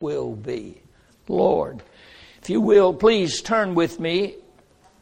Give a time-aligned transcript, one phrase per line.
[0.00, 0.80] will be.
[1.28, 1.82] Lord,
[2.40, 4.36] if you will, please turn with me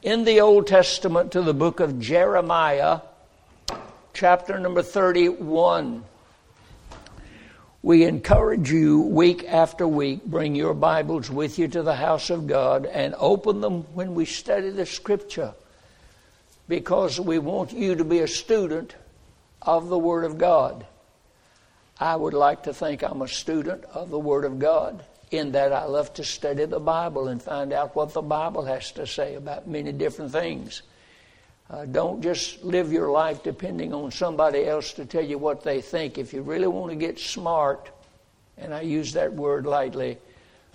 [0.02, 3.02] in the Old Testament to the book of Jeremiah,
[4.12, 6.02] chapter number 31.
[7.80, 12.48] We encourage you week after week, bring your Bibles with you to the house of
[12.48, 15.54] God and open them when we study the Scripture
[16.66, 18.96] because we want you to be a student
[19.62, 20.84] of the Word of God.
[22.00, 25.72] I would like to think I'm a student of the Word of God in that
[25.72, 29.34] I love to study the Bible and find out what the Bible has to say
[29.34, 30.82] about many different things.
[31.68, 35.80] Uh, don't just live your life depending on somebody else to tell you what they
[35.82, 36.16] think.
[36.16, 37.90] If you really want to get smart,
[38.56, 40.18] and I use that word lightly,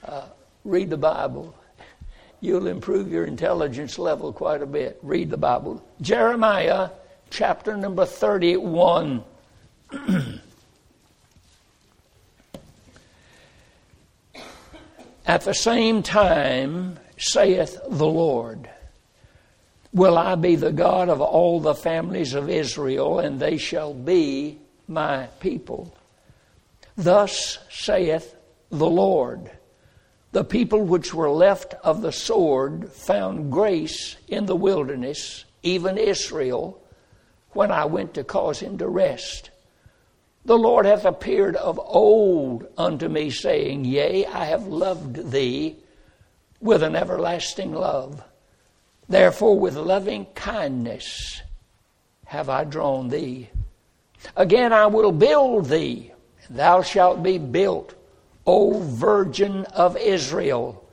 [0.05, 0.25] uh,
[0.65, 1.55] read the Bible.
[2.41, 4.99] You'll improve your intelligence level quite a bit.
[5.01, 5.83] Read the Bible.
[6.01, 6.89] Jeremiah
[7.29, 9.23] chapter number 31.
[15.25, 18.69] At the same time, saith the Lord,
[19.93, 24.59] Will I be the God of all the families of Israel, and they shall be
[24.87, 25.95] my people.
[26.97, 28.35] Thus saith
[28.69, 29.51] the Lord
[30.31, 36.81] The people which were left of the sword found grace in the wilderness, even Israel,
[37.51, 39.51] when I went to cause him to rest.
[40.45, 45.77] The Lord hath appeared of old unto me, saying, Yea, I have loved thee
[46.59, 48.21] with an everlasting love.
[49.07, 51.41] Therefore, with loving kindness
[52.25, 53.49] have I drawn thee.
[54.35, 56.11] Again, I will build thee,
[56.47, 57.93] and thou shalt be built,
[58.45, 60.83] O Virgin of Israel.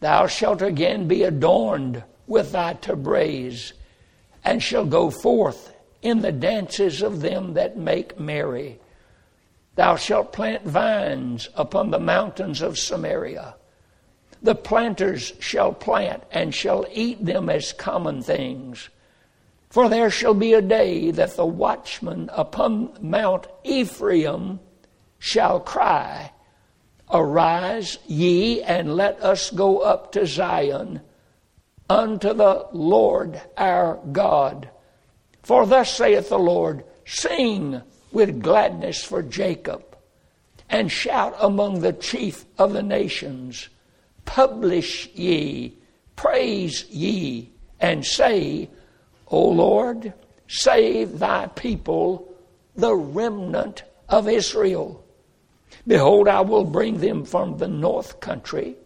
[0.00, 3.72] Thou shalt again be adorned with thy tabrets,
[4.42, 5.73] and shall go forth
[6.04, 8.78] in the dances of them that make merry.
[9.74, 13.56] Thou shalt plant vines upon the mountains of Samaria.
[14.42, 18.90] The planters shall plant and shall eat them as common things.
[19.70, 24.60] For there shall be a day that the watchman upon Mount Ephraim
[25.18, 26.30] shall cry,
[27.10, 31.00] Arise, ye, and let us go up to Zion,
[31.88, 34.68] unto the Lord our God.
[35.44, 37.82] For thus saith the Lord, Sing
[38.12, 39.84] with gladness for Jacob,
[40.70, 43.68] and shout among the chief of the nations.
[44.24, 45.76] Publish ye,
[46.16, 48.70] praise ye, and say,
[49.28, 50.14] O Lord,
[50.48, 52.32] save thy people,
[52.74, 55.04] the remnant of Israel.
[55.86, 58.76] Behold, I will bring them from the north country,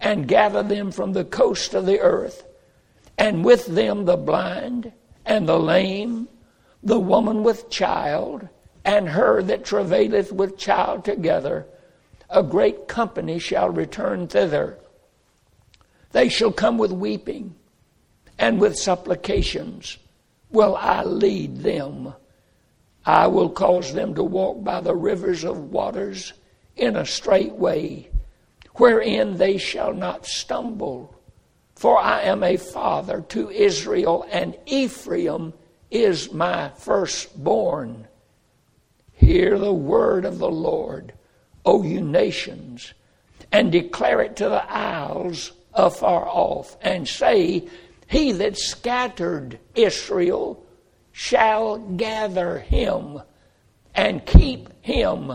[0.00, 2.44] and gather them from the coast of the earth,
[3.16, 4.92] and with them the blind
[5.24, 6.28] and the lame,
[6.82, 8.48] the woman with child,
[8.84, 11.66] and her that travaileth with child together,
[12.28, 14.78] a great company shall return thither.
[16.12, 17.54] They shall come with weeping,
[18.38, 19.98] and with supplications
[20.50, 22.14] will I lead them.
[23.04, 26.32] I will cause them to walk by the rivers of waters
[26.76, 28.10] in a straight way,
[28.74, 31.14] wherein they shall not stumble.
[31.80, 35.54] For I am a father to Israel, and Ephraim
[35.90, 38.06] is my firstborn.
[39.12, 41.14] Hear the word of the Lord,
[41.64, 42.92] O you nations,
[43.50, 47.66] and declare it to the isles afar off, and say,
[48.06, 50.62] He that scattered Israel
[51.12, 53.22] shall gather him
[53.94, 55.32] and keep him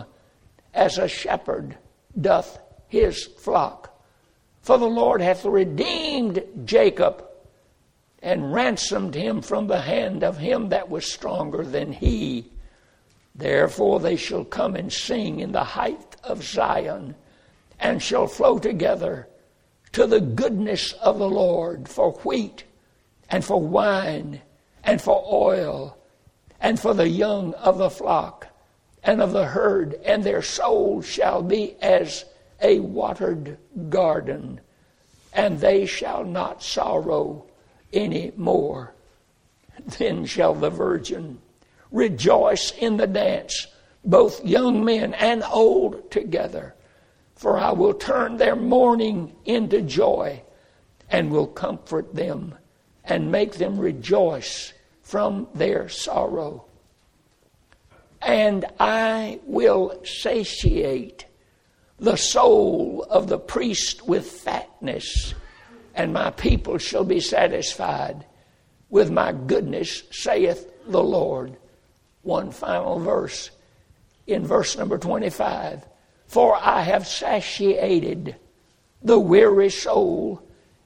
[0.75, 1.75] as a shepherd
[2.22, 3.94] doth his flock.
[4.65, 7.23] For the Lord hath redeemed Jacob
[8.23, 12.51] and ransomed him from the hand of him that was stronger than he.
[13.35, 17.13] Therefore they shall come and sing in the height of Zion,
[17.79, 19.27] and shall flow together
[19.91, 22.63] to the goodness of the Lord for wheat,
[23.29, 24.41] and for wine,
[24.83, 25.95] and for oil,
[26.59, 28.47] and for the young of the flock,
[29.03, 32.25] and of the herd, and their souls shall be as
[32.61, 33.57] a watered
[33.89, 34.62] garden,
[35.33, 37.45] and they shall not sorrow
[37.94, 38.94] any more.
[39.97, 41.39] Then shall the virgin
[41.91, 43.68] rejoice in the dance,
[44.03, 46.75] both young men and old together.
[47.35, 50.41] For I will turn their mourning into joy,
[51.09, 52.56] and will comfort them,
[53.03, 56.65] and make them rejoice from their sorrow.
[58.21, 61.25] And I will satiate
[62.00, 65.33] the soul of the priest with fatness,
[65.94, 68.25] and my people shall be satisfied
[68.89, 71.57] with my goodness, saith the Lord.
[72.21, 73.51] One final verse
[74.27, 75.86] in verse number 25.
[76.27, 78.36] For I have satiated
[79.01, 80.42] the weary soul,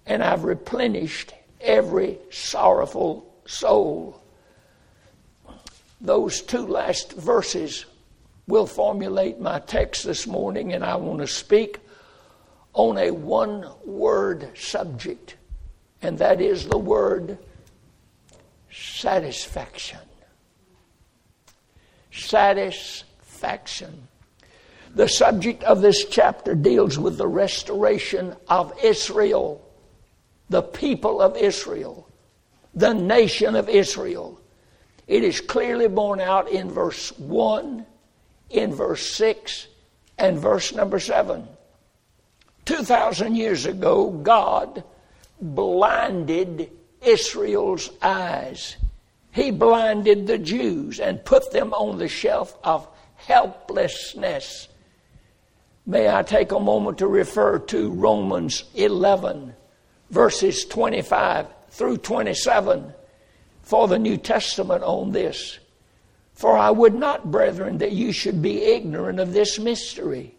[0.06, 4.22] and I've replenished every sorrowful soul.
[6.02, 7.86] Those two last verses
[8.50, 11.80] will formulate my text this morning, and I want to speak
[12.74, 15.38] on a one word subject,
[16.02, 17.38] and that is the word
[18.72, 20.00] satisfaction.
[22.12, 24.08] Satisfaction.
[24.96, 29.64] The subject of this chapter deals with the restoration of Israel,
[30.50, 32.10] the people of Israel,
[32.74, 34.42] the nation of Israel.
[35.08, 37.86] It is clearly borne out in verse 1,
[38.50, 39.68] in verse 6,
[40.18, 41.48] and verse number 7.
[42.66, 44.84] 2,000 years ago, God
[45.42, 48.76] blinded Israel's eyes.
[49.32, 54.68] He blinded the Jews and put them on the shelf of helplessness.
[55.86, 59.54] May I take a moment to refer to Romans 11,
[60.10, 62.94] verses 25 through 27
[63.62, 65.60] for the New Testament on this.
[66.40, 70.36] For I would not, brethren, that you should be ignorant of this mystery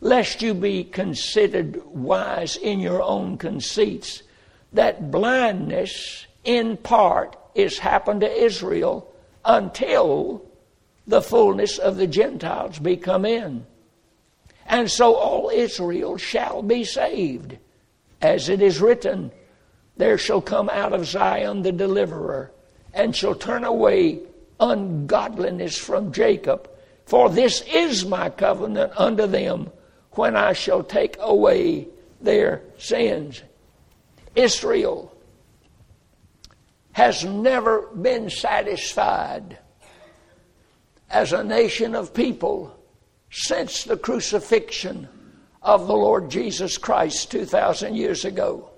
[0.00, 4.22] lest you be considered wise in your own conceits,
[4.72, 9.12] that blindness in part is happened to Israel
[9.44, 10.42] until
[11.06, 13.66] the fullness of the Gentiles be come in.
[14.66, 17.58] And so all Israel shall be saved.
[18.22, 19.30] As it is written,
[19.96, 22.50] there shall come out of Zion the deliverer,
[22.94, 24.20] and shall turn away
[24.60, 26.70] ungodliness from Jacob.
[27.06, 29.70] For this is my covenant unto them
[30.12, 31.88] when I shall take away
[32.20, 33.42] their sins.
[34.34, 35.12] Israel
[36.92, 39.58] has never been satisfied
[41.10, 42.74] as a nation of people
[43.30, 45.08] since the crucifixion
[45.62, 48.70] of the Lord Jesus Christ 2,000 years ago.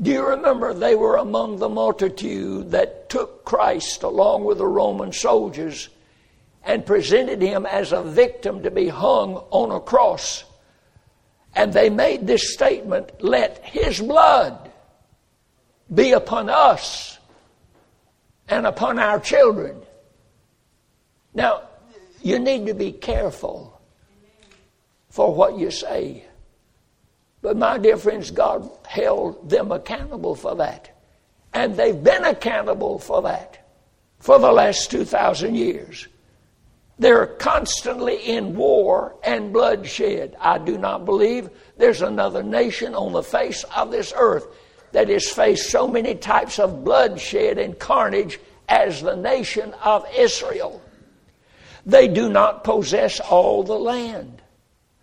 [0.00, 5.12] Do you remember they were among the multitude that took Christ along with the Roman
[5.12, 5.90] soldiers
[6.64, 10.44] and presented him as a victim to be hung on a cross.
[11.54, 14.70] And they made this statement let his blood
[15.92, 17.18] be upon us
[18.48, 19.82] and upon our children.
[21.34, 21.62] Now,
[22.22, 23.80] you need to be careful
[25.10, 26.24] for what you say.
[27.42, 30.96] But my dear friends, God held them accountable for that.
[31.52, 33.68] And they've been accountable for that
[34.20, 36.06] for the last 2,000 years.
[36.98, 40.36] They're constantly in war and bloodshed.
[40.40, 44.46] I do not believe there's another nation on the face of this earth
[44.92, 50.80] that has faced so many types of bloodshed and carnage as the nation of Israel.
[51.84, 54.41] They do not possess all the land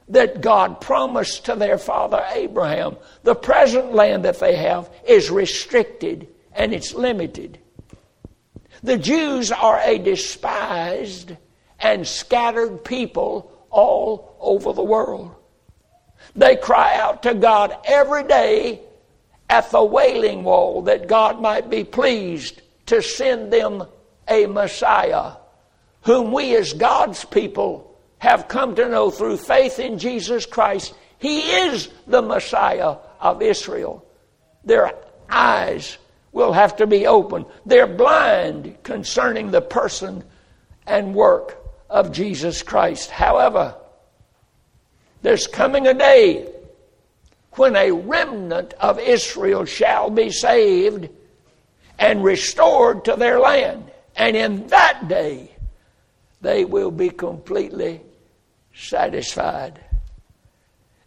[0.09, 2.97] that God promised to their father Abraham.
[3.23, 7.59] The present land that they have is restricted and it's limited.
[8.81, 11.35] The Jews are a despised
[11.79, 15.35] and scattered people all over the world.
[16.35, 18.81] They cry out to God every day
[19.49, 23.83] at the wailing wall that God might be pleased to send them
[24.27, 25.33] a Messiah,
[26.01, 27.88] whom we as God's people
[28.19, 30.93] have come to know through faith in Jesus Christ.
[31.17, 34.05] He is the Messiah of Israel.
[34.63, 34.93] Their
[35.29, 35.97] eyes
[36.31, 37.45] will have to be opened.
[37.65, 40.23] They're blind concerning the person
[40.85, 41.57] and work
[41.89, 43.09] of Jesus Christ.
[43.09, 43.75] However,
[45.21, 46.51] there's coming a day
[47.53, 51.09] when a remnant of Israel shall be saved
[51.97, 53.91] and restored to their land.
[54.15, 55.55] And in that day,
[56.41, 58.01] they will be completely
[58.79, 59.79] satisfied.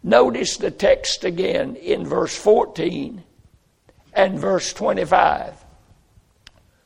[0.03, 3.23] Notice the text again in verse 14
[4.13, 5.55] and verse 25.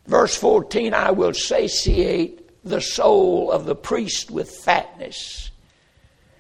[0.06, 5.52] Verse 14 I will satiate the soul of the priest with fatness,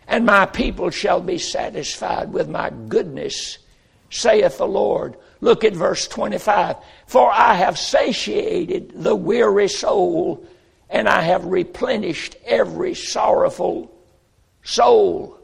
[0.07, 3.57] and my people shall be satisfied with my goodness,
[4.09, 5.17] saith the Lord.
[5.41, 6.77] Look at verse 25.
[7.07, 10.45] For I have satiated the weary soul,
[10.89, 13.96] and I have replenished every sorrowful
[14.67, 15.37] soul.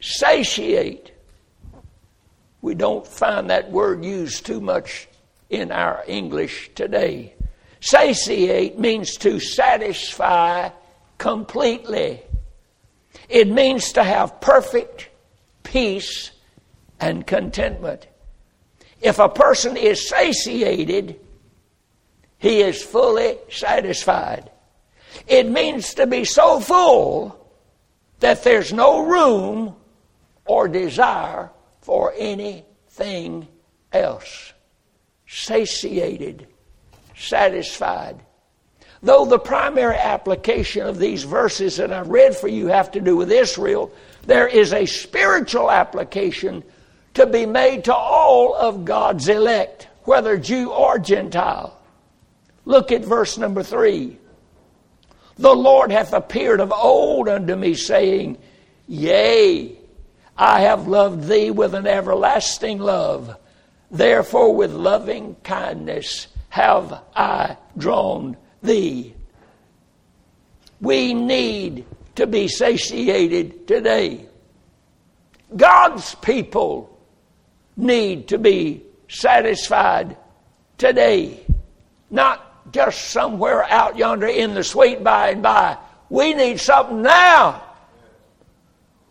[0.00, 1.12] Satiate.
[2.60, 5.08] We don't find that word used too much
[5.48, 7.34] in our English today.
[7.80, 10.68] Satiate means to satisfy
[11.16, 12.22] completely.
[13.30, 15.08] It means to have perfect
[15.62, 16.30] peace
[17.00, 18.08] and contentment.
[19.00, 21.18] If a person is satiated,
[22.36, 24.50] he is fully satisfied.
[25.26, 27.36] It means to be so full
[28.20, 29.74] that there's no room
[30.44, 31.50] or desire
[31.80, 33.46] for anything
[33.92, 34.52] else.
[35.26, 36.46] Satiated,
[37.16, 38.20] satisfied.
[39.02, 43.16] Though the primary application of these verses that I've read for you have to do
[43.16, 43.92] with Israel,
[44.26, 46.62] there is a spiritual application
[47.14, 51.76] to be made to all of God's elect, whether Jew or Gentile.
[52.66, 54.18] Look at verse number three.
[55.40, 58.36] The Lord hath appeared of old unto me, saying,
[58.86, 59.74] Yea,
[60.36, 63.38] I have loved thee with an everlasting love.
[63.90, 69.14] Therefore, with loving kindness have I drawn thee.
[70.78, 74.26] We need to be satiated today.
[75.56, 77.00] God's people
[77.78, 80.18] need to be satisfied
[80.76, 81.46] today,
[82.10, 85.76] not just somewhere out yonder in the sweet by and by.
[86.08, 87.62] We need something now.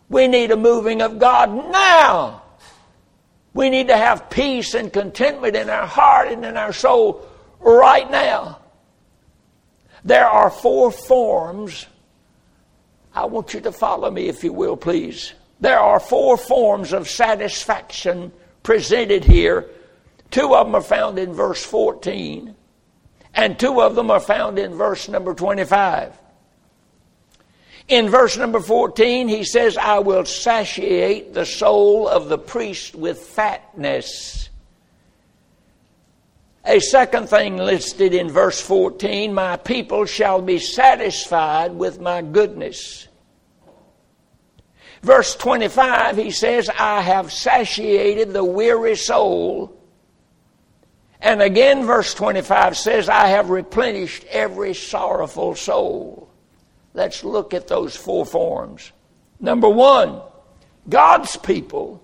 [0.08, 2.42] We need a moving of God now.
[3.54, 7.26] We need to have peace and contentment in our heart and in our soul
[7.60, 8.60] right now.
[10.04, 11.86] There are four forms.
[13.14, 15.32] I want you to follow me, if you will, please.
[15.60, 19.68] There are four forms of satisfaction presented here.
[20.30, 22.54] Two of them are found in verse 14,
[23.34, 26.18] and two of them are found in verse number 25.
[27.88, 33.18] In verse number 14, he says, I will satiate the soul of the priest with
[33.18, 34.48] fatness.
[36.64, 43.08] A second thing listed in verse 14 My people shall be satisfied with my goodness.
[45.02, 49.79] Verse 25, he says, I have satiated the weary soul.
[51.22, 56.30] And again, verse 25 says, I have replenished every sorrowful soul.
[56.94, 58.90] Let's look at those four forms.
[59.38, 60.20] Number one,
[60.88, 62.02] God's people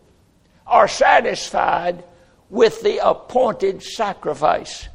[0.66, 2.04] are satisfied
[2.50, 4.88] with the appointed sacrifice.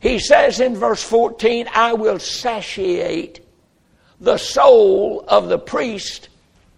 [0.00, 3.44] He says in verse 14, I will satiate
[4.20, 6.28] the soul of the priest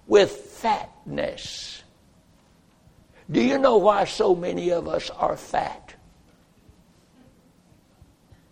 [0.07, 1.83] with fatness.
[3.31, 5.80] Do you know why so many of us are fat?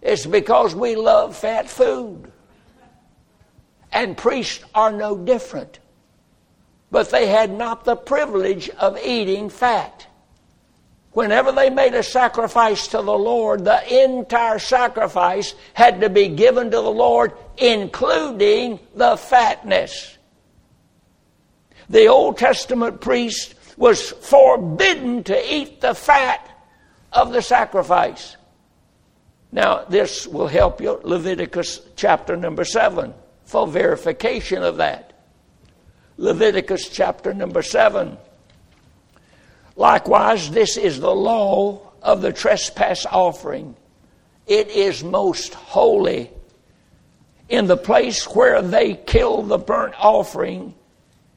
[0.00, 2.32] It's because we love fat food.
[3.92, 5.78] And priests are no different.
[6.90, 10.06] But they had not the privilege of eating fat.
[11.12, 16.70] Whenever they made a sacrifice to the Lord, the entire sacrifice had to be given
[16.70, 20.16] to the Lord, including the fatness.
[21.90, 26.48] The Old Testament priest was forbidden to eat the fat
[27.12, 28.36] of the sacrifice.
[29.50, 31.00] Now, this will help you.
[31.02, 33.14] Leviticus chapter number 7
[33.44, 35.12] for verification of that.
[36.18, 38.18] Leviticus chapter number 7.
[39.76, 43.76] Likewise, this is the law of the trespass offering.
[44.46, 46.30] It is most holy.
[47.48, 50.74] In the place where they kill the burnt offering,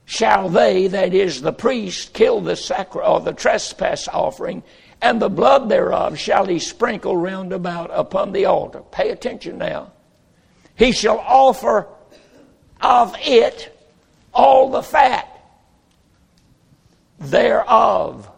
[0.06, 4.64] shall they, that is the priest, kill the sacri- or the trespass offering,
[5.02, 8.82] and the blood thereof shall he sprinkle round about upon the altar.
[8.92, 9.92] Pay attention now.
[10.76, 11.88] He shall offer
[12.80, 13.78] of it
[14.34, 15.28] all the fat
[17.20, 18.30] thereof,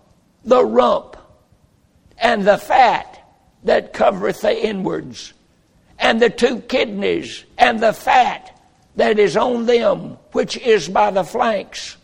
[0.43, 1.15] the rump,
[2.17, 3.19] and the fat
[3.63, 5.33] that covereth the inwards,
[5.97, 8.59] and the two kidneys, and the fat
[8.95, 11.97] that is on them, which is by the flanks,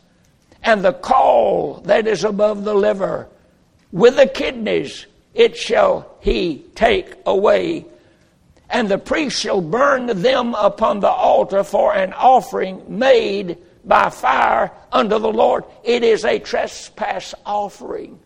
[0.63, 3.27] and the caul that is above the liver,
[3.91, 7.85] with the kidneys, it shall he take away
[8.69, 14.71] and the priest shall burn them upon the altar for an offering made by fire
[14.91, 15.63] unto the Lord.
[15.83, 18.19] It is a trespass offering.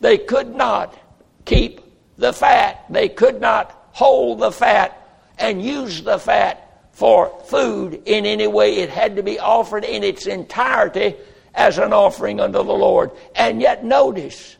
[0.00, 0.96] They could not
[1.44, 1.80] keep
[2.18, 4.94] the fat, they could not hold the fat
[5.38, 8.76] and use the fat for food in any way.
[8.76, 11.14] It had to be offered in its entirety
[11.54, 13.12] as an offering unto the Lord.
[13.34, 14.56] And yet, notice,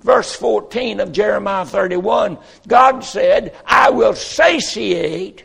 [0.00, 5.44] verse 14 of Jeremiah 31, God said, I will satiate,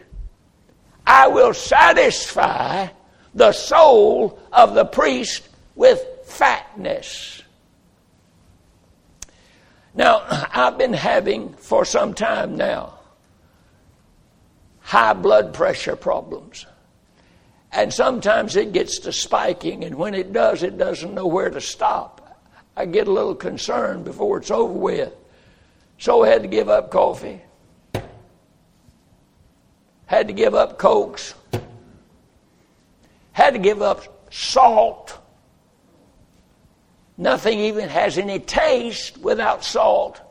[1.05, 2.87] I will satisfy
[3.33, 7.43] the soul of the priest with fatness.
[9.93, 12.95] Now, I've been having for some time now
[14.85, 16.67] high blood pressure problems.
[17.71, 21.59] And sometimes it gets to spiking, and when it does, it doesn't know where to
[21.59, 22.24] stop.
[22.75, 25.13] I get a little concerned before it's over with.
[25.97, 27.41] So I had to give up coffee.
[30.05, 31.33] had to give up cokes,
[33.31, 35.17] had to give up salt.
[37.17, 40.21] Nothing even has any taste without salt.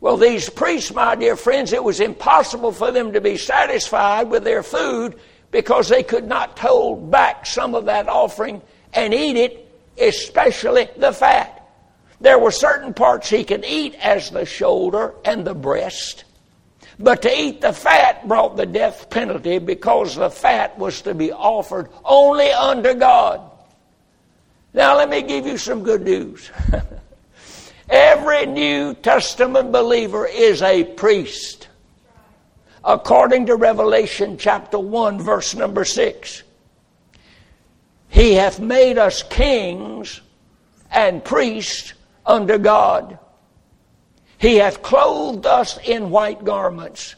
[0.00, 4.44] Well, these priests, my dear friends, it was impossible for them to be satisfied with
[4.44, 5.18] their food
[5.50, 9.67] because they could not hold back some of that offering and eat it,
[10.00, 11.54] especially the fat.
[12.20, 16.24] There were certain parts he could eat, as the shoulder and the breast.
[16.98, 21.30] But to eat the fat brought the death penalty because the fat was to be
[21.30, 23.40] offered only unto God.
[24.74, 26.50] Now, let me give you some good news.
[27.88, 31.68] Every New Testament believer is a priest.
[32.84, 36.42] According to Revelation chapter 1, verse number 6.
[38.08, 40.20] He hath made us kings
[40.90, 41.92] and priests
[42.24, 43.18] unto God.
[44.38, 47.16] He hath clothed us in white garments,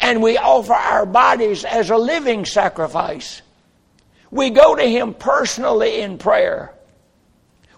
[0.00, 3.42] and we offer our bodies as a living sacrifice.
[4.30, 6.74] We go to Him personally in prayer.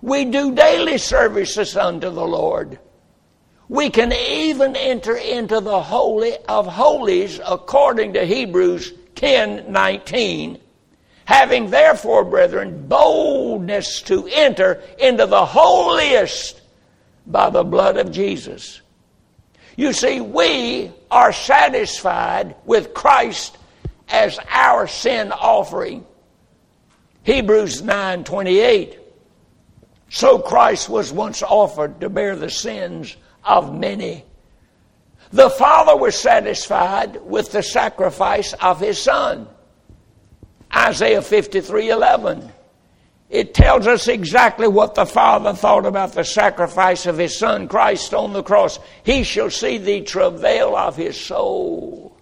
[0.00, 2.78] We do daily services unto the Lord.
[3.68, 10.61] We can even enter into the Holy of Holies according to Hebrews 10 19.
[11.32, 16.60] Having therefore, brethren, boldness to enter into the holiest
[17.26, 18.82] by the blood of Jesus.
[19.74, 23.56] You see, we are satisfied with Christ
[24.10, 26.04] as our sin offering.
[27.22, 28.98] Hebrews 9:28
[30.10, 34.26] So Christ was once offered to bear the sins of many.
[35.32, 39.48] The Father was satisfied with the sacrifice of his son.
[40.74, 42.52] Isaiah 53 11.
[43.28, 48.12] It tells us exactly what the Father thought about the sacrifice of His Son, Christ,
[48.12, 48.78] on the cross.
[49.04, 52.14] He shall see the travail of His soul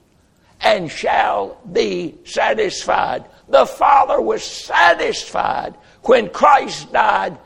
[0.61, 3.25] and shall be satisfied.
[3.49, 7.39] The Father was satisfied when Christ died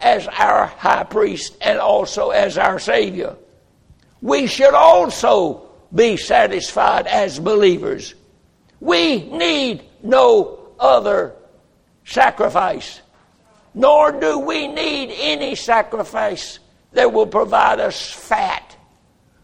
[0.00, 3.36] as our high priest and also as our Savior.
[4.20, 8.14] We should also be satisfied as believers.
[8.80, 11.34] We need no other
[12.04, 13.00] sacrifice,
[13.74, 16.58] nor do we need any sacrifice
[16.92, 18.76] that will provide us fat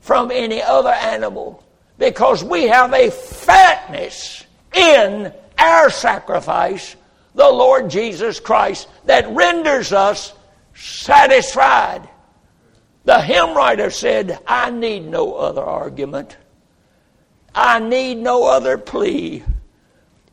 [0.01, 1.63] from any other animal
[1.99, 6.97] because we have a fatness in our sacrifice,
[7.35, 10.33] the Lord Jesus Christ, that renders us
[10.75, 12.09] satisfied.
[13.05, 16.37] The hymn writer said, I need no other argument.
[17.55, 19.45] I need no other plea.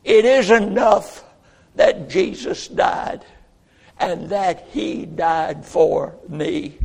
[0.03, 1.23] It is enough
[1.75, 3.25] that Jesus died
[3.99, 6.77] and that He died for me.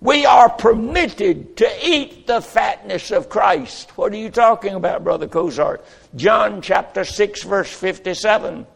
[0.00, 3.96] We are permitted to eat the fatness of Christ.
[3.96, 5.80] What are you talking about, Brother Kozart?
[6.16, 8.66] John chapter 6, verse 57.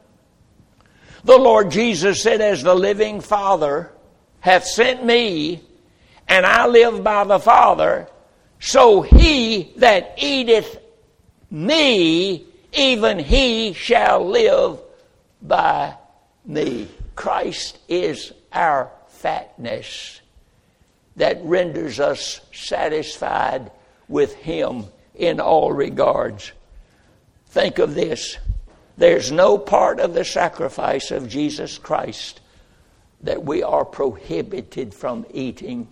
[1.24, 3.90] The Lord Jesus said, As the living Father
[4.38, 5.62] hath sent me,
[6.28, 8.08] and I live by the Father,
[8.60, 10.78] so he that eateth
[11.50, 12.46] me
[12.76, 14.78] even he shall live
[15.42, 15.94] by
[16.44, 16.88] me.
[17.14, 20.20] Christ is our fatness
[21.16, 23.70] that renders us satisfied
[24.08, 24.84] with him
[25.14, 26.52] in all regards.
[27.48, 28.36] Think of this.
[28.98, 32.40] There's no part of the sacrifice of Jesus Christ
[33.22, 35.88] that we are prohibited from eating.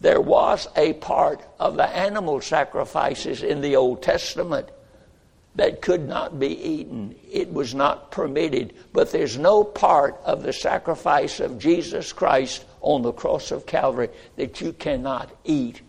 [0.00, 4.68] There was a part of the animal sacrifices in the Old Testament
[5.56, 7.14] that could not be eaten.
[7.30, 8.74] It was not permitted.
[8.92, 14.08] But there's no part of the sacrifice of Jesus Christ on the cross of Calvary
[14.36, 15.82] that you cannot eat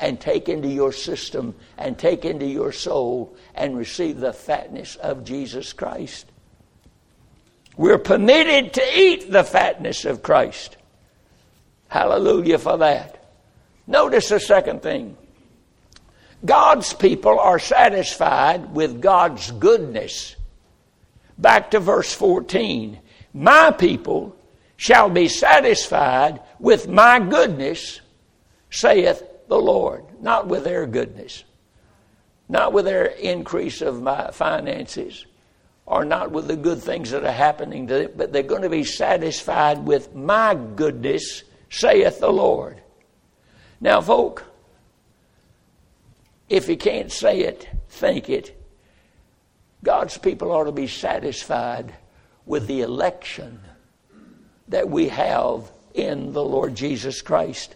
[0.00, 5.24] and take into your system and take into your soul and receive the fatness of
[5.24, 6.26] Jesus Christ.
[7.76, 10.76] We're permitted to eat the fatness of Christ.
[11.88, 13.24] Hallelujah for that.
[13.86, 15.16] Notice the second thing.
[16.44, 20.36] God's people are satisfied with God's goodness.
[21.38, 22.98] Back to verse 14.
[23.32, 24.36] My people
[24.76, 28.00] shall be satisfied with my goodness,
[28.70, 30.04] saith the Lord.
[30.20, 31.44] Not with their goodness,
[32.48, 35.26] not with their increase of my finances,
[35.86, 38.68] or not with the good things that are happening to them, but they're going to
[38.68, 42.80] be satisfied with my goodness, saith the Lord.
[43.80, 44.44] Now, folk,
[46.52, 48.54] if you can't say it, think it.
[49.82, 51.94] God's people ought to be satisfied
[52.44, 53.58] with the election
[54.68, 57.74] that we have in the Lord Jesus Christ.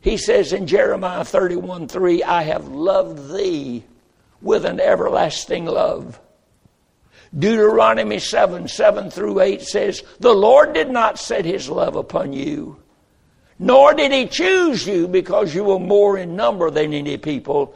[0.00, 3.84] He says in Jeremiah 31 3, I have loved thee
[4.40, 6.18] with an everlasting love.
[7.38, 12.80] Deuteronomy 7 7 through 8 says, The Lord did not set his love upon you,
[13.58, 17.74] nor did he choose you because you were more in number than any people,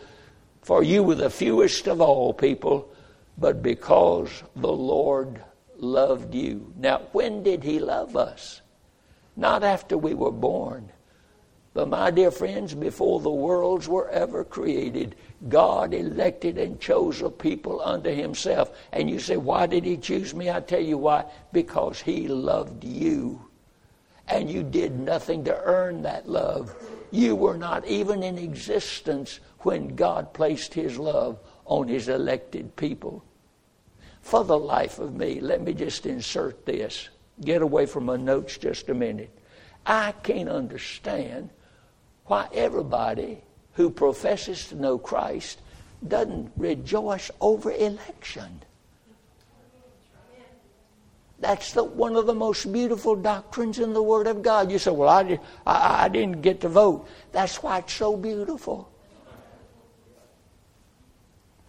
[0.63, 2.93] for you were the fewest of all people,
[3.39, 5.43] but because the Lord
[5.77, 6.73] loved you.
[6.79, 8.61] Now, when did he love us?
[9.37, 10.93] Not after we were born.
[11.75, 15.17] But, my dear friends, before the worlds were ever created,
[15.49, 18.77] God elected and chose a people unto himself.
[18.93, 20.51] And you say, Why did he choose me?
[20.51, 21.25] I tell you why.
[21.51, 23.41] Because he loved you.
[24.29, 26.75] And you did nothing to earn that love.
[27.11, 33.25] You were not even in existence when God placed his love on his elected people.
[34.23, 37.09] For the life of me, let me just insert this.
[37.41, 39.37] Get away from my notes just a minute.
[39.85, 41.51] I can't understand
[42.27, 43.43] why everybody
[43.75, 45.61] who professes to know Christ
[46.07, 48.63] doesn't rejoice over election.
[51.43, 54.71] That's the, one of the most beautiful doctrines in the Word of God.
[54.71, 57.09] You say, Well, I, I, I didn't get to vote.
[57.33, 58.89] That's why it's so beautiful.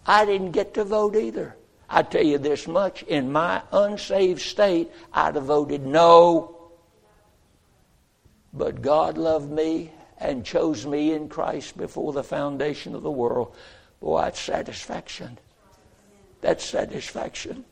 [0.06, 1.56] I didn't get to vote either.
[1.90, 6.70] I tell you this much in my unsaved state, I'd have voted no.
[8.52, 13.56] But God loved me and chose me in Christ before the foundation of the world.
[14.00, 15.36] Boy, that's satisfaction.
[16.42, 17.64] That's satisfaction.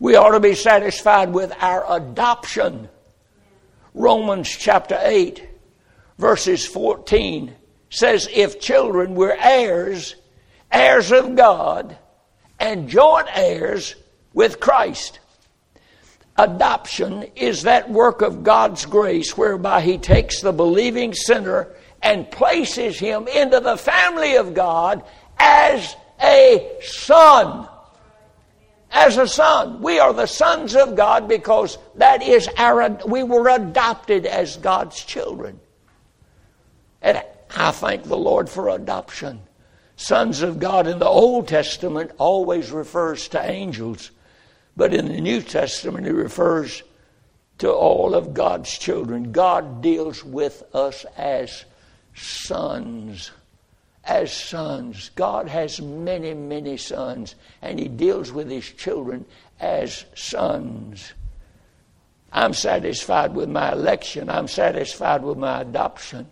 [0.00, 2.88] We ought to be satisfied with our adoption.
[3.94, 5.46] Romans chapter 8,
[6.18, 7.54] verses 14
[7.90, 10.14] says, If children, we're heirs,
[10.70, 11.98] heirs of God,
[12.60, 13.94] and joint heirs
[14.32, 15.20] with Christ.
[16.36, 22.98] Adoption is that work of God's grace whereby He takes the believing sinner and places
[22.98, 25.04] him into the family of God
[25.38, 27.68] as a son.
[28.90, 29.82] As a son.
[29.82, 35.04] We are the sons of God because that is our, we were adopted as God's
[35.04, 35.60] children.
[37.02, 37.22] And
[37.54, 39.40] I thank the Lord for adoption.
[39.96, 44.10] Sons of God in the Old Testament always refers to angels.
[44.76, 46.82] But in the New Testament, it refers
[47.58, 49.32] to all of God's children.
[49.32, 51.64] God deals with us as
[52.14, 53.32] sons.
[54.08, 55.10] As sons.
[55.14, 59.24] God has many, many sons, and He deals with His children
[59.60, 61.12] as sons.
[62.32, 64.28] I'm satisfied with my election.
[64.28, 66.26] I'm satisfied with my adoption.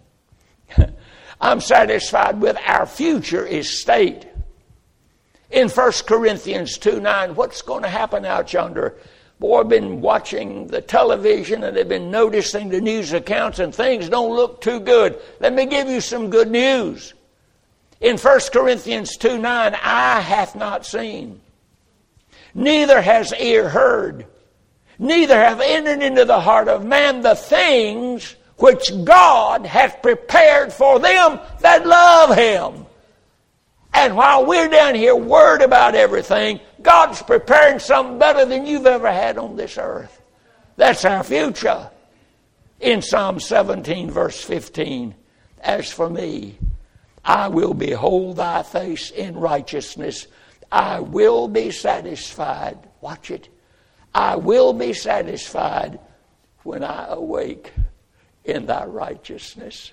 [1.40, 4.26] I'm satisfied with our future estate
[5.50, 8.96] in 1 Corinthians 2 9, what's going to happen out yonder?
[9.38, 14.08] Boy, I've been watching the television and they've been noticing the news accounts and things
[14.08, 15.20] don't look too good.
[15.40, 17.12] Let me give you some good news.
[18.00, 21.40] In 1 Corinthians 2 9, eye hath not seen,
[22.54, 24.26] neither has ear heard,
[24.98, 30.98] neither have entered into the heart of man the things which God hath prepared for
[30.98, 32.86] them that love him.
[33.92, 39.10] And while we're down here worried about everything, God's preparing something better than you've ever
[39.10, 40.20] had on this earth.
[40.76, 41.90] That's our future.
[42.78, 45.14] In Psalm 17, verse 15,
[45.60, 46.58] as for me,
[47.26, 50.28] I will behold thy face in righteousness.
[50.70, 52.78] I will be satisfied.
[53.00, 53.48] Watch it.
[54.14, 55.98] I will be satisfied
[56.62, 57.72] when I awake
[58.44, 59.92] in thy righteousness.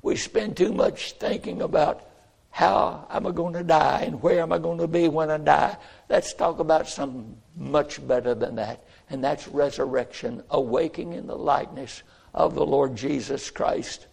[0.00, 2.08] We spend too much thinking about
[2.50, 5.38] how am I going to die and where am I going to be when I
[5.38, 5.76] die?
[6.08, 12.02] Let's talk about something much better than that, and that's resurrection, awaking in the likeness
[12.32, 14.06] of the Lord Jesus Christ.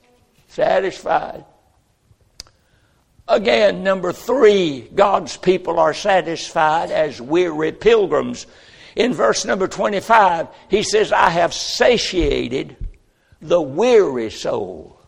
[0.47, 1.45] Satisfied.
[3.27, 8.45] Again, number three, God's people are satisfied as weary pilgrims.
[8.95, 12.75] In verse number 25, he says, I have satiated
[13.41, 14.99] the weary soul.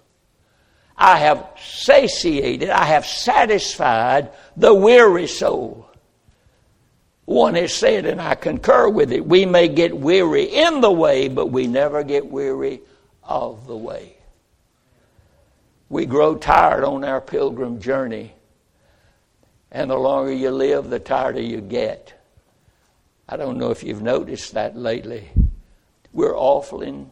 [0.98, 5.90] I have satiated, I have satisfied the weary soul.
[7.26, 11.28] One has said, and I concur with it, we may get weary in the way,
[11.28, 12.82] but we never get weary
[13.24, 14.15] of the way.
[15.96, 18.34] We grow tired on our pilgrim journey,
[19.72, 22.22] and the longer you live, the tireder you get.
[23.30, 25.30] I don't know if you've noticed that lately.
[26.12, 27.12] We're often,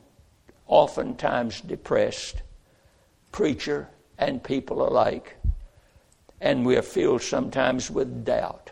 [0.67, 2.41] oftentimes depressed
[3.31, 5.37] preacher and people alike.
[6.41, 8.71] And we are filled sometimes with doubt.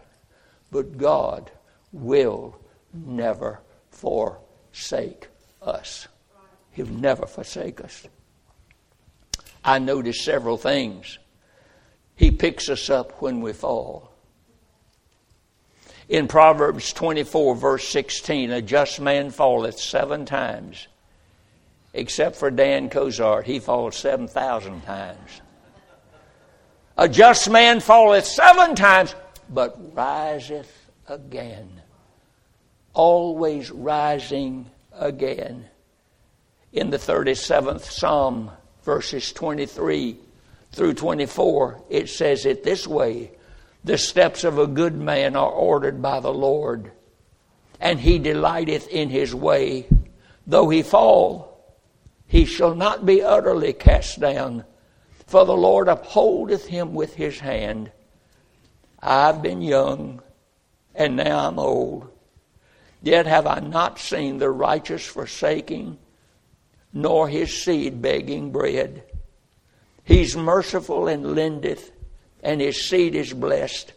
[0.74, 1.52] But God
[1.94, 2.60] will
[2.94, 5.30] never forsake
[5.62, 6.10] us.
[6.72, 8.10] He'll never forsake us.
[9.64, 11.20] I noticed several things.
[12.16, 14.12] He picks us up when we fall.
[16.10, 20.88] In Proverbs 24, verse 16, a just man falleth seven times,
[21.94, 23.46] except for Dan Kozart.
[23.46, 25.42] He falls 7,000 times.
[26.98, 29.16] A just man falleth seven times,
[29.50, 31.82] but riseth again.
[32.94, 35.66] Always rising again.
[36.74, 38.52] In the 37th Psalm,
[38.84, 40.18] verses 23
[40.72, 43.32] through 24, it says it this way
[43.84, 46.92] The steps of a good man are ordered by the Lord,
[47.80, 49.88] and he delighteth in his way.
[50.48, 51.52] Though he fall,
[52.28, 54.64] he shall not be utterly cast down,
[55.28, 57.92] for the Lord upholdeth him with his hand.
[59.02, 60.22] I've been young,
[60.96, 62.10] and now I'm old.
[63.02, 65.98] Yet have I not seen the righteous forsaking,
[66.94, 69.04] nor his seed begging bread.
[70.04, 71.92] He's merciful and lendeth,
[72.44, 73.94] and his seed is blessed.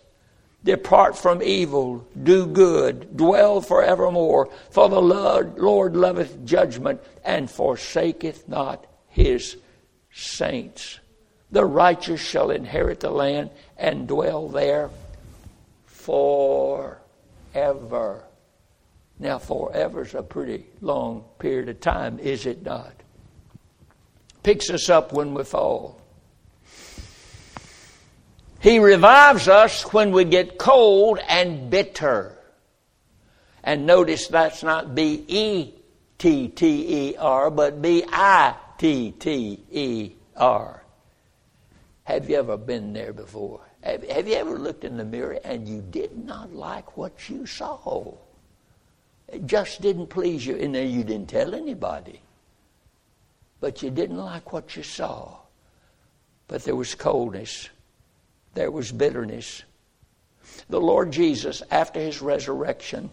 [0.62, 4.48] Depart from evil, do good, dwell forevermore.
[4.70, 9.57] For the Lord, loveth judgment, and forsaketh not his
[10.12, 11.00] saints.
[11.50, 14.90] The righteous shall inherit the land and dwell there
[15.87, 16.96] forever.
[19.18, 22.92] Now, forever is a pretty long period of time, is it not?
[24.42, 26.00] Picks us up when we fall.
[28.61, 32.38] He revives us when we get cold and bitter.
[33.62, 35.74] And notice that's not B E
[36.18, 40.83] T T E R, but B I T T E R.
[42.05, 43.61] Have you ever been there before?
[43.83, 47.46] Have, have you ever looked in the mirror and you did not like what you
[47.46, 48.14] saw?
[49.28, 52.20] It just didn't please you, and you didn't tell anybody.
[53.60, 55.38] But you didn't like what you saw.
[56.48, 57.68] But there was coldness,
[58.54, 59.62] there was bitterness.
[60.68, 63.10] The Lord Jesus, after his resurrection,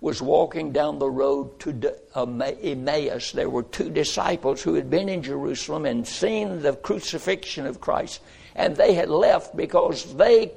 [0.00, 2.24] was walking down the road to uh,
[2.62, 3.32] Emmaus.
[3.32, 8.20] There were two disciples who had been in Jerusalem and seen the crucifixion of Christ,
[8.54, 10.52] and they had left because they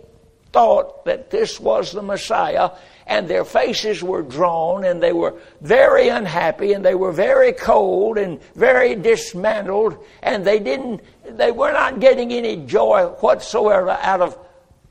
[0.54, 2.72] thought that this was the Messiah,
[3.06, 8.18] and their faces were drawn, and they were very unhappy, and they were very cold
[8.18, 14.38] and very dismantled, and they didn't, they were not getting any joy whatsoever out of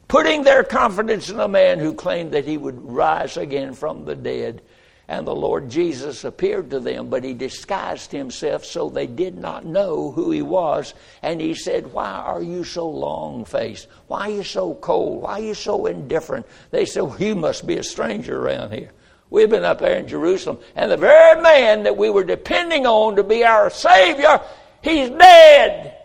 [0.08, 4.14] putting their confidence in a man who claimed that he would rise again from the
[4.14, 4.60] dead.
[5.08, 9.64] And the Lord Jesus appeared to them, but he disguised himself so they did not
[9.64, 10.94] know who he was.
[11.22, 13.88] And he said, Why are you so long faced?
[14.06, 15.22] Why are you so cold?
[15.22, 16.46] Why are you so indifferent?
[16.70, 18.92] They said, well, You must be a stranger around here.
[19.28, 23.16] We've been up there in Jerusalem, and the very man that we were depending on
[23.16, 24.40] to be our Savior,
[24.82, 25.96] he's dead.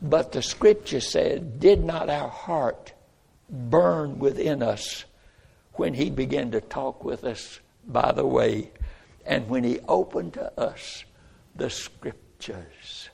[0.00, 2.92] But the scripture said, Did not our heart
[3.50, 5.04] burn within us
[5.80, 8.70] when he began to talk with us by the way
[9.24, 11.06] and when he opened to us
[11.56, 13.08] the scriptures?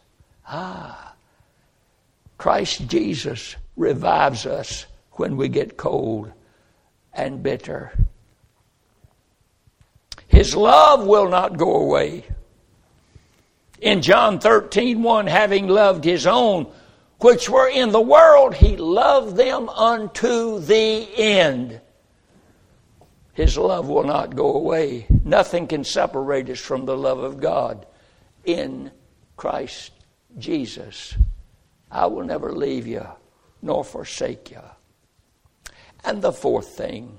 [0.48, 1.14] Ah,
[2.38, 6.32] Christ Jesus revives us when we get cold
[7.12, 7.92] and bitter.
[10.26, 12.24] His love will not go away.
[13.80, 16.66] In John 13, 1, having loved his own
[17.20, 21.80] which were in the world, he loved them unto the end.
[23.36, 25.06] His love will not go away.
[25.24, 27.86] Nothing can separate us from the love of God
[28.44, 28.90] in
[29.36, 29.92] Christ
[30.38, 31.14] Jesus.
[31.90, 33.06] I will never leave you
[33.62, 34.62] nor forsake you.
[36.04, 37.18] And the fourth thing,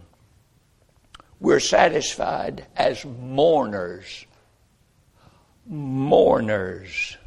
[1.40, 4.26] we're satisfied as mourners
[5.68, 7.18] mourners.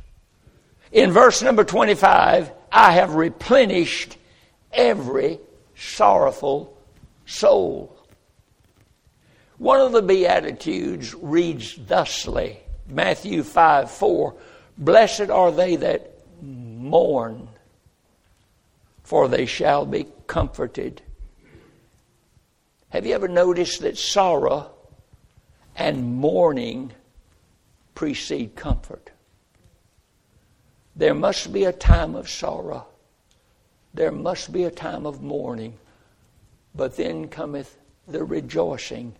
[0.93, 4.17] In verse number 25, I have replenished
[4.73, 5.39] every
[5.77, 6.77] sorrowful
[7.27, 7.97] soul.
[9.61, 14.35] One of the Beatitudes reads thusly Matthew 5 4
[14.79, 17.47] Blessed are they that mourn,
[19.03, 21.03] for they shall be comforted.
[22.89, 24.71] Have you ever noticed that sorrow
[25.77, 26.93] and mourning
[27.95, 29.11] precede comfort.
[30.97, 32.87] There must be a time of sorrow.
[33.93, 35.79] There must be a time of mourning.
[36.75, 37.77] But then cometh
[38.09, 39.17] the rejoicing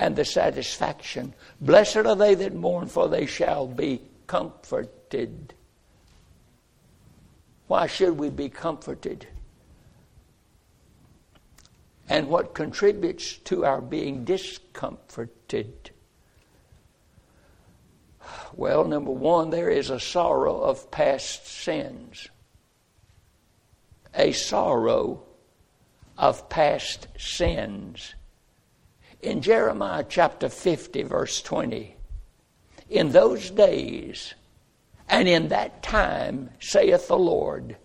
[0.00, 1.34] and the satisfaction.
[1.60, 5.52] Blessed are they that mourn, for they shall be comforted.
[7.66, 9.28] Why should we be comforted?
[12.08, 15.90] And what contributes to our being discomforted?
[18.54, 22.26] Well, number one, there is a sorrow of past sins.
[24.14, 25.24] A sorrow
[26.16, 28.14] of past sins.
[29.22, 31.94] In Jeremiah chapter 50, verse 20,
[32.88, 34.34] in those days
[35.08, 37.76] and in that time, saith the Lord,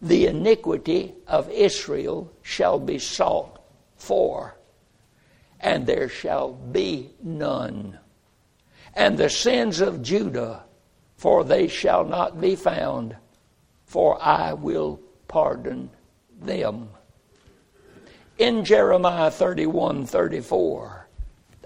[0.00, 3.60] the iniquity of Israel shall be sought
[3.96, 4.56] for,
[5.60, 7.98] and there shall be none.
[8.94, 10.64] And the sins of Judah,
[11.16, 13.16] for they shall not be found,
[13.84, 15.90] for I will pardon
[16.40, 16.88] them.
[18.36, 21.06] In Jeremiah 31 34,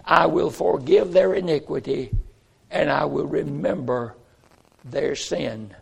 [0.05, 2.11] I will forgive their iniquity,
[2.71, 4.17] and I will remember
[4.85, 5.75] their sin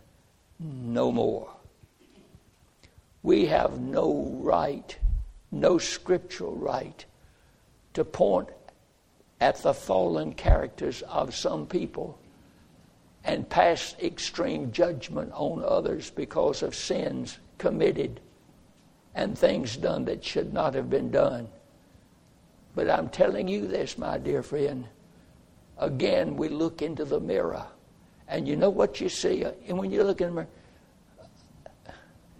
[0.59, 1.51] no more.
[3.21, 4.97] We have no right,
[5.51, 7.03] no scriptural right,
[7.93, 8.47] to point
[9.41, 12.17] at the fallen characters of some people
[13.25, 18.21] and pass extreme judgment on others because of sins committed
[19.17, 21.49] and things done that should not have been done.
[22.75, 24.87] But I'm telling you this, my dear friend.
[25.79, 27.65] Again, we look into the mirror,
[28.27, 29.43] and you know what you see?
[29.67, 30.47] And when you look in the mirror,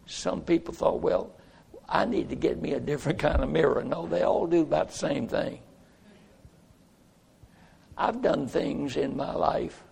[0.06, 1.32] some people thought, well,
[1.90, 3.84] I need to get me a different kind of mirror.
[3.84, 5.60] No, they all do about the same thing.
[7.98, 9.84] I've done things in my life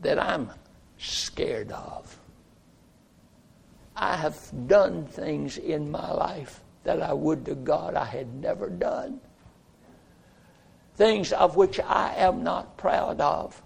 [0.00, 0.50] that I'm
[0.96, 2.16] scared of.
[4.00, 8.70] I have done things in my life that I would to God I had never
[8.70, 9.20] done.
[10.94, 13.60] Things of which I am not proud of.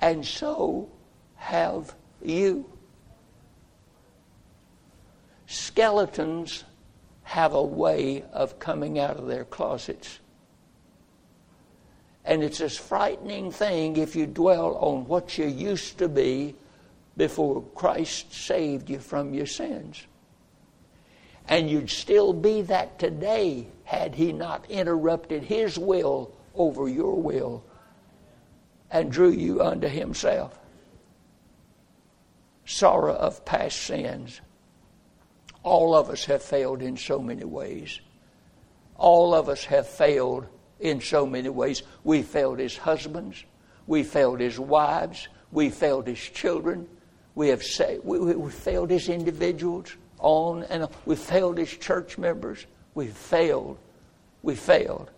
[0.00, 0.90] And so
[1.36, 2.66] have you.
[5.46, 6.64] Skeletons
[7.22, 10.18] have a way of coming out of their closets.
[12.24, 16.56] And it's a frightening thing if you dwell on what you used to be
[17.20, 20.06] before Christ saved you from your sins.
[21.46, 27.62] And you'd still be that today had He not interrupted His will over your will
[28.90, 30.58] and drew you unto Himself.
[32.64, 34.40] Sorrow of past sins.
[35.62, 38.00] All of us have failed in so many ways.
[38.96, 40.46] All of us have failed
[40.78, 41.82] in so many ways.
[42.02, 43.44] We failed as husbands.
[43.86, 45.28] We failed as wives.
[45.52, 46.88] We failed as children.
[47.34, 49.94] We have say, we, we failed as individuals.
[50.18, 50.90] On and on.
[51.06, 52.66] We failed as church members.
[52.94, 53.78] We failed.
[54.42, 55.10] We failed.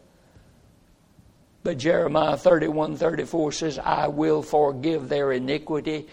[1.64, 6.09] But Jeremiah 31 34 says, I will forgive their iniquity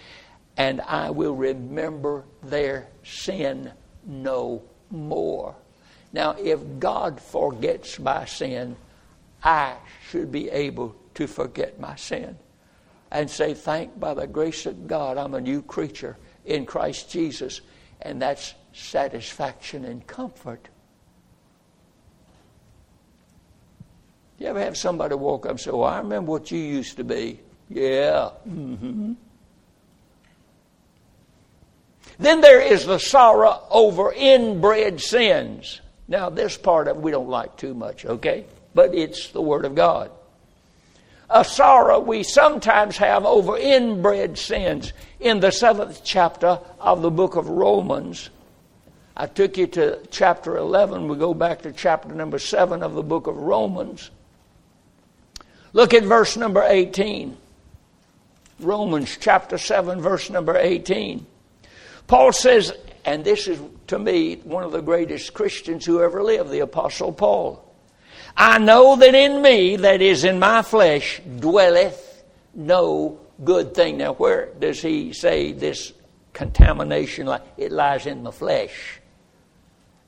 [0.57, 3.71] and I will remember their sin
[4.05, 5.55] no more.
[6.11, 8.75] Now, if God forgets my sin,
[9.43, 9.75] I
[10.09, 12.37] should be able to forget my sin
[13.11, 17.61] and say, Thank by the grace of God, I'm a new creature in Christ Jesus.
[18.01, 20.69] And that's satisfaction and comfort.
[24.37, 27.03] You ever have somebody walk up and say, Well, I remember what you used to
[27.03, 27.39] be?
[27.69, 28.31] Yeah.
[28.47, 29.13] Mm-hmm.
[32.17, 35.81] Then there is the sorrow over inbred sins.
[36.07, 38.45] Now, this part of it we don't like too much, okay?
[38.73, 40.11] But it's the Word of God.
[41.29, 44.93] A sorrow we sometimes have over inbred sins.
[45.19, 48.29] In the seventh chapter of the book of Romans,
[49.15, 51.07] I took you to chapter 11.
[51.07, 54.09] We go back to chapter number 7 of the book of Romans.
[55.73, 57.37] Look at verse number 18.
[58.59, 61.25] Romans chapter 7, verse number 18.
[62.07, 62.73] Paul says,
[63.05, 67.11] and this is to me one of the greatest Christians who ever lived, the Apostle
[67.11, 67.63] Paul.
[68.41, 72.23] I know that in me, that is in my flesh, dwelleth
[72.55, 73.97] no good thing.
[73.97, 75.91] Now, where does he say this
[76.31, 77.29] contamination?
[77.57, 79.01] It lies in the flesh.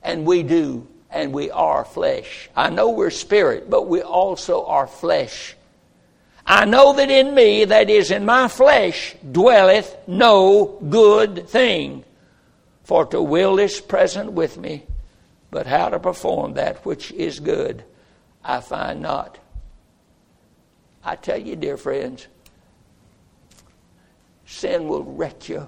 [0.02, 2.48] And we do, and we are flesh.
[2.56, 5.54] I know we're spirit, but we also are flesh.
[6.46, 12.02] I know that in me, that is in my flesh, dwelleth no good thing.
[12.84, 14.86] For to will is present with me,
[15.50, 17.84] but how to perform that which is good,
[18.44, 19.38] I find not.
[21.04, 22.26] I tell you, dear friends,
[24.46, 25.66] sin will wreck you.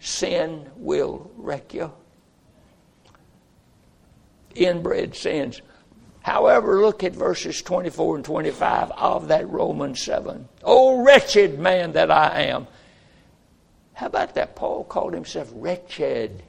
[0.00, 1.92] Sin will wreck you.
[4.54, 5.60] Inbred sins.
[6.22, 10.48] However, look at verses 24 and 25 of that Romans 7.
[10.62, 12.66] Oh, wretched man that I am.
[13.92, 14.56] How about that?
[14.56, 16.42] Paul called himself wretched.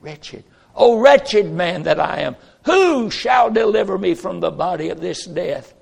[0.00, 0.44] Wretched.
[0.74, 2.36] Oh, wretched man that I am.
[2.64, 5.74] Who shall deliver me from the body of this death?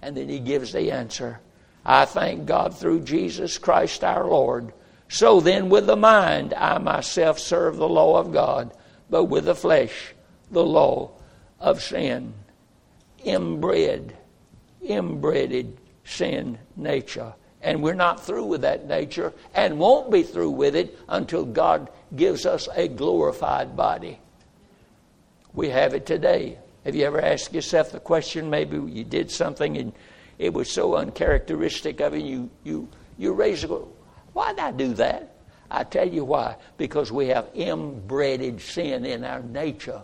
[0.00, 1.40] And then he gives the answer
[1.84, 4.72] I thank God through Jesus Christ our Lord.
[5.08, 8.74] So then, with the mind, I myself serve the law of God,
[9.08, 10.14] but with the flesh,
[10.50, 11.12] the law
[11.58, 12.34] of sin.
[13.24, 14.14] Inbred,
[14.84, 17.34] inbreded sin nature.
[17.62, 21.90] And we're not through with that nature and won't be through with it until God
[22.14, 24.20] gives us a glorified body.
[25.58, 26.56] We have it today.
[26.84, 28.48] Have you ever asked yourself the question?
[28.48, 29.92] Maybe you did something and
[30.38, 32.88] it was so uncharacteristic of you, you, you,
[33.18, 33.68] you raised a
[34.34, 35.34] why did I do that?
[35.68, 36.54] I tell you why.
[36.76, 40.00] Because we have inbred sin in our nature.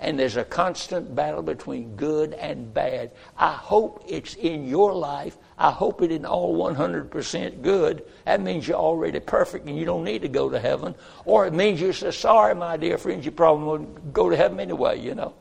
[0.00, 3.12] And there's a constant battle between good and bad.
[3.38, 5.36] I hope it's in your life.
[5.56, 8.04] I hope it isn't all 100% good.
[8.24, 10.94] That means you're already perfect and you don't need to go to heaven.
[11.24, 14.60] Or it means you're so sorry, my dear friends, you probably won't go to heaven
[14.60, 15.34] anyway, you know.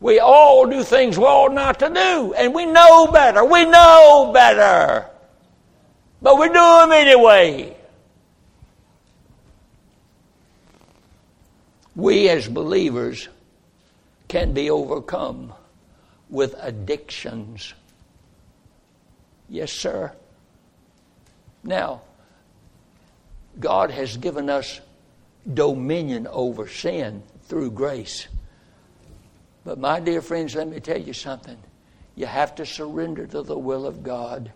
[0.00, 3.42] We all do things we ought not to do, and we know better.
[3.42, 5.06] We know better.
[6.20, 7.76] But we do them anyway.
[11.96, 13.28] We as believers
[14.28, 15.52] can be overcome
[16.28, 17.74] with addictions.
[19.48, 20.12] Yes, sir.
[21.62, 22.02] Now,
[23.60, 24.80] God has given us
[25.52, 28.26] dominion over sin through grace.
[29.64, 31.56] But, my dear friends, let me tell you something.
[32.16, 34.52] You have to surrender to the will of God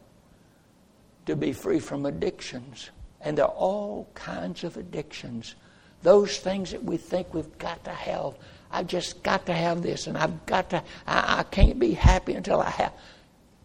[1.27, 2.91] to be free from addictions.
[3.21, 5.55] And there are all kinds of addictions
[6.03, 8.35] those things that we think we've got to have.
[8.71, 12.35] I've just got to have this, and I've got to, I, I can't be happy
[12.35, 12.93] until I have.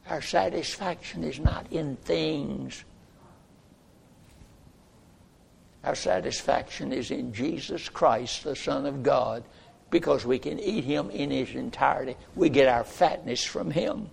[0.10, 2.84] Our satisfaction is not in things.
[5.84, 9.44] Our satisfaction is in Jesus Christ, the Son of God,
[9.90, 12.16] because we can eat Him in His entirety.
[12.36, 14.10] We get our fatness from Him.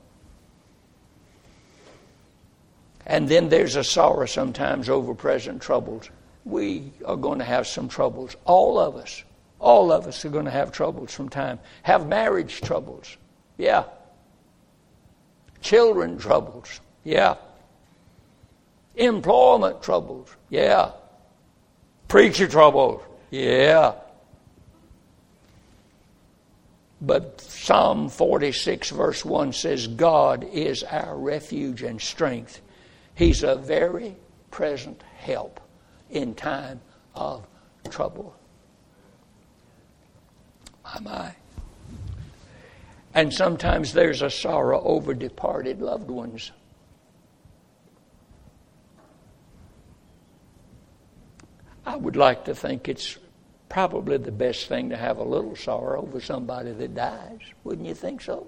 [3.07, 6.11] And then there's a sorrow sometimes over present troubles
[6.45, 8.37] we are going to have some troubles.
[8.45, 9.25] All of us.
[9.59, 11.59] All of us are going to have troubles from time.
[11.83, 13.17] Have marriage troubles.
[13.59, 13.85] Yeah.
[15.61, 16.81] Children troubles.
[17.05, 17.37] Yeah.
[18.97, 20.35] Employment troubles.
[20.49, 20.93] Yeah.
[22.09, 23.03] Preacher troubles.
[23.31, 23.95] Yeah.
[27.03, 32.61] But Psalm 46, verse 1 says, God is our refuge and strength.
[33.15, 34.17] He's a very
[34.51, 35.61] present help
[36.11, 36.81] in time
[37.15, 37.47] of
[37.91, 38.35] trouble.
[40.85, 41.35] My, my.
[43.15, 46.53] And sometimes there's a sorrow over departed loved ones.
[51.85, 53.19] I would like to think it's
[53.69, 57.41] probably the best thing to have a little sorrow over somebody that dies.
[57.65, 58.47] Wouldn't you think so?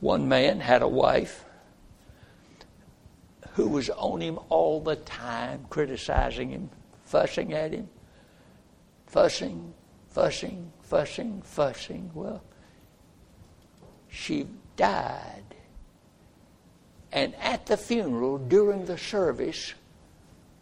[0.00, 1.44] One man had a wife
[3.54, 6.70] who was on him all the time, criticizing him,
[7.04, 7.88] fussing at him,
[9.06, 9.72] fussing,
[10.08, 12.10] fussing, fussing, fussing.
[12.14, 12.42] Well,
[14.08, 14.46] she
[14.76, 15.44] died.
[17.12, 19.74] And at the funeral, during the service,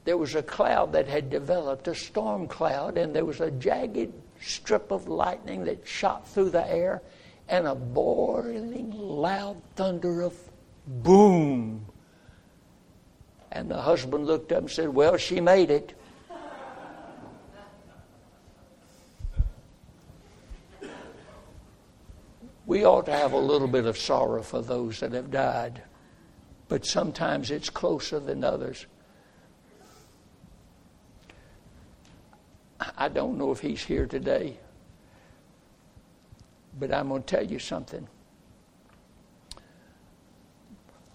[0.04, 4.14] there was a cloud that had developed, a storm cloud, and there was a jagged
[4.40, 7.02] strip of lightning that shot through the air,
[7.48, 10.34] and a boiling loud thunder of
[10.86, 11.84] boom
[13.50, 15.94] and the husband looked up and said, Well, she made it.
[22.66, 25.80] We ought to have a little bit of sorrow for those that have died,
[26.68, 28.84] but sometimes it's closer than others.
[32.96, 34.58] I don't know if he's here today,
[36.78, 38.06] but I'm going to tell you something.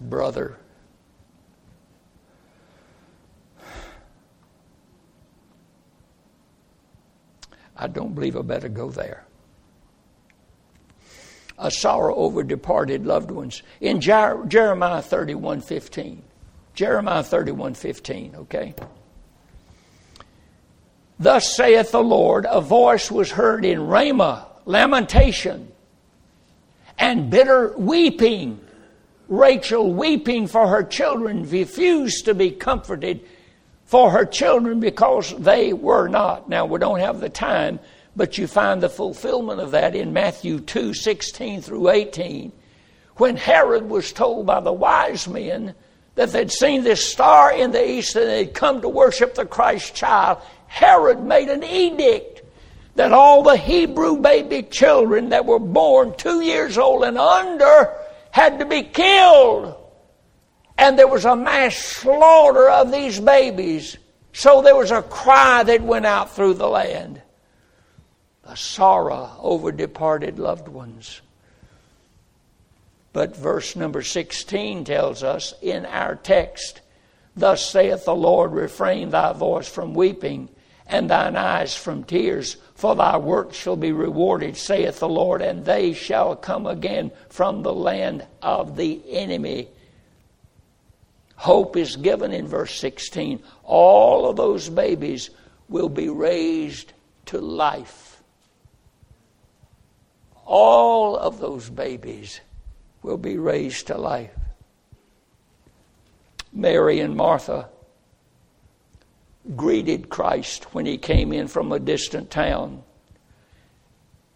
[0.00, 0.58] Brother
[7.84, 9.26] I don't believe I better go there.
[11.58, 13.62] A sorrow over departed loved ones.
[13.78, 16.22] In Jeremiah 31 15.
[16.72, 18.74] Jeremiah 31 15, okay?
[21.18, 25.70] Thus saith the Lord, a voice was heard in Ramah, lamentation,
[26.98, 28.60] and bitter weeping.
[29.28, 33.20] Rachel weeping for her children refused to be comforted
[33.84, 36.48] for her children because they were not.
[36.48, 37.80] Now, we don't have the time,
[38.16, 42.52] but you find the fulfillment of that in Matthew 2 16 through 18.
[43.16, 45.74] When Herod was told by the wise men
[46.14, 49.94] that they'd seen this star in the east and they'd come to worship the Christ
[49.94, 52.42] child, Herod made an edict
[52.96, 57.92] that all the Hebrew baby children that were born two years old and under
[58.30, 59.76] had to be killed.
[60.76, 63.96] And there was a mass slaughter of these babies.
[64.32, 67.22] So there was a cry that went out through the land.
[68.44, 71.20] A sorrow over departed loved ones.
[73.12, 76.80] But verse number 16 tells us in our text,
[77.36, 80.48] Thus saith the Lord, refrain thy voice from weeping
[80.86, 85.64] and thine eyes from tears, for thy work shall be rewarded, saith the Lord, and
[85.64, 89.68] they shall come again from the land of the enemy.
[91.36, 93.42] Hope is given in verse 16.
[93.64, 95.30] All of those babies
[95.68, 96.92] will be raised
[97.26, 98.22] to life.
[100.46, 102.40] All of those babies
[103.02, 104.30] will be raised to life.
[106.52, 107.68] Mary and Martha
[109.56, 112.82] greeted Christ when he came in from a distant town.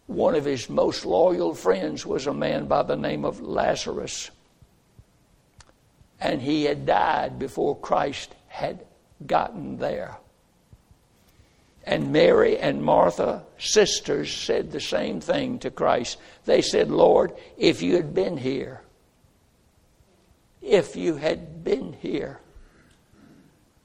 [0.06, 4.30] One of his most loyal friends was a man by the name of Lazarus.
[6.20, 8.84] And he had died before Christ had
[9.26, 10.16] gotten there.
[11.84, 16.18] And Mary and Martha, sisters, said the same thing to Christ.
[16.44, 18.82] They said, Lord, if you had been here,
[20.60, 22.40] if you had been here,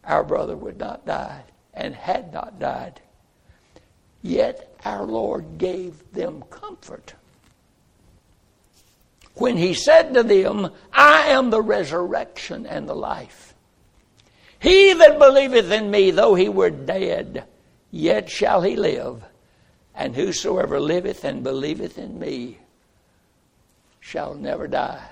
[0.03, 2.99] our brother would not die and had not died.
[4.21, 7.13] Yet our Lord gave them comfort.
[9.35, 13.53] When he said to them, I am the resurrection and the life.
[14.59, 17.45] He that believeth in me, though he were dead,
[17.91, 19.23] yet shall he live.
[19.95, 22.59] And whosoever liveth and believeth in me
[23.99, 25.09] shall never die.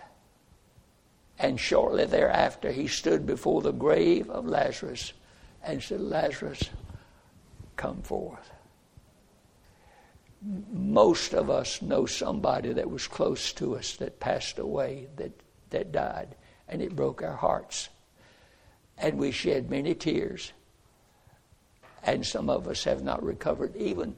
[1.37, 5.13] And shortly thereafter, he stood before the grave of Lazarus
[5.63, 6.69] and said, Lazarus,
[7.75, 8.50] come forth.
[10.41, 15.31] Most of us know somebody that was close to us that passed away, that,
[15.69, 16.35] that died,
[16.67, 17.89] and it broke our hearts.
[18.97, 20.51] And we shed many tears.
[22.03, 24.15] And some of us have not recovered, even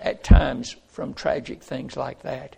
[0.00, 2.56] at times, from tragic things like that.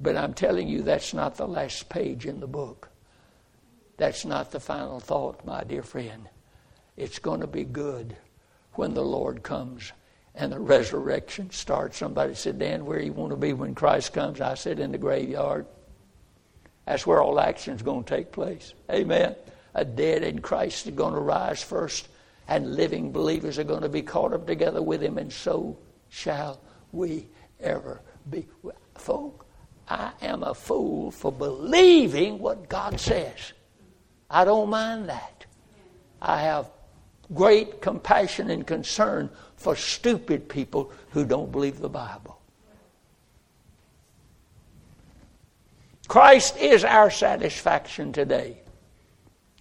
[0.00, 2.90] But I'm telling you, that's not the last page in the book.
[3.96, 6.28] That's not the final thought, my dear friend.
[6.96, 8.16] It's going to be good
[8.74, 9.92] when the Lord comes
[10.34, 11.98] and the resurrection starts.
[11.98, 14.40] Somebody said, Dan, where you want to be when Christ comes?
[14.40, 15.66] I said, in the graveyard.
[16.86, 18.74] That's where all action's going to take place.
[18.90, 19.36] Amen.
[19.74, 22.08] A dead in Christ is going to rise first,
[22.48, 25.78] and living believers are going to be caught up together with him, and so
[26.08, 26.60] shall
[26.92, 27.28] we
[27.60, 28.46] ever be.
[28.96, 29.46] Folk,
[29.88, 33.52] I am a fool for believing what God says.
[34.28, 35.46] I don't mind that.
[36.20, 36.70] I have
[37.34, 39.30] great compassion and concern
[39.62, 42.40] for stupid people who don't believe the Bible.
[46.08, 48.58] Christ is our satisfaction today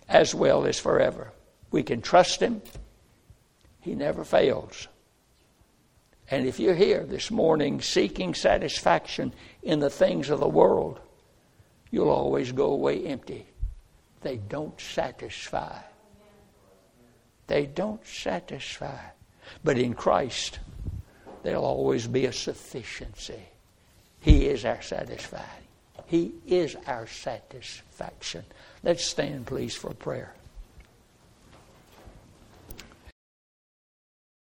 [0.10, 1.32] as well as forever.
[1.72, 2.62] We can trust Him,
[3.80, 4.88] He never fails.
[6.30, 9.34] And if you're here this morning seeking satisfaction
[9.64, 11.00] in the things of the world,
[11.92, 13.46] you'll always go away empty.
[14.22, 15.78] They don't satisfy.
[17.48, 19.00] They don't satisfy.
[19.64, 20.60] But in Christ,
[21.44, 23.42] there'll always be a sufficiency.
[24.20, 25.46] He is our satisfying.
[26.08, 28.44] He is our satisfaction.
[28.84, 30.34] Let's stand, please, for prayer.